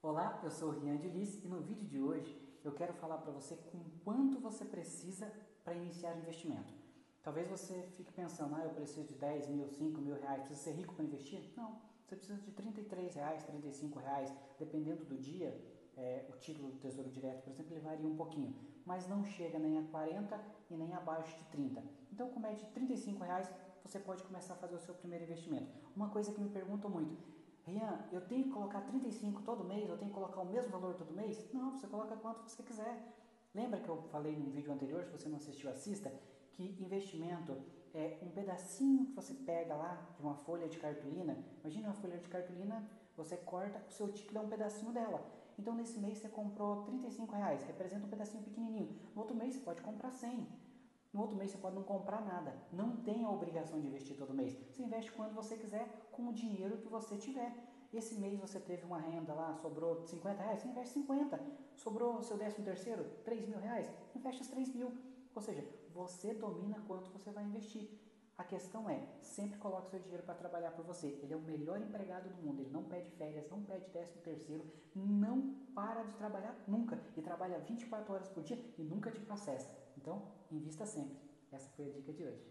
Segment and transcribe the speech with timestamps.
[0.00, 3.18] Olá, eu sou o Rian de Liz e no vídeo de hoje eu quero falar
[3.18, 5.28] para você com quanto você precisa
[5.64, 6.72] para iniciar o investimento.
[7.20, 10.70] Talvez você fique pensando, ah, eu preciso de 10 mil, 5 mil reais, preciso ser
[10.76, 11.52] rico para investir?
[11.56, 15.50] Não, você precisa de 33 reais, 35 reais, dependendo do dia.
[15.96, 18.54] É, o título do Tesouro Direto, por exemplo, ele varia um pouquinho,
[18.86, 20.40] mas não chega nem a 40
[20.70, 21.82] e nem abaixo de 30.
[22.12, 23.52] Então, com média de 35 reais,
[23.84, 25.72] você pode começar a fazer o seu primeiro investimento.
[25.96, 27.18] Uma coisa que me perguntam muito,
[27.68, 30.94] Rian, eu tenho que colocar 35 todo mês, eu tenho que colocar o mesmo valor
[30.94, 31.52] todo mês?
[31.52, 33.14] Não, você coloca quanto você quiser.
[33.54, 36.10] Lembra que eu falei num vídeo anterior, se você não assistiu, assista,
[36.52, 37.56] que investimento
[37.94, 41.36] é um pedacinho que você pega lá de uma folha de cartolina.
[41.60, 45.24] Imagina uma folha de cartolina, você corta, o seu título é um pedacinho dela.
[45.58, 48.98] Então nesse mês você comprou 35 reais, representa um pedacinho pequenininho.
[49.14, 50.46] No outro mês você pode comprar 100.
[51.12, 52.54] No outro mês você pode não comprar nada.
[52.72, 54.58] Não tem a obrigação de investir todo mês.
[54.70, 57.54] Você investe quando você quiser, com o dinheiro que você tiver.
[57.92, 61.40] Esse mês você teve uma renda lá, sobrou 50 reais, você investe 50.
[61.76, 64.92] Sobrou seu décimo terceiro, 3 mil reais, investe os 3 mil.
[65.34, 67.88] Ou seja, você domina quanto você vai investir.
[68.36, 71.08] A questão é, sempre coloque seu dinheiro para trabalhar por você.
[71.22, 74.64] Ele é o melhor empregado do mundo, ele não pede férias, não pede décimo terceiro,
[74.94, 77.00] não para de trabalhar nunca.
[77.16, 79.68] E trabalha 24 horas por dia e nunca te processa.
[80.08, 81.18] Então, invista sempre.
[81.52, 82.42] Essa foi a dica de hoje.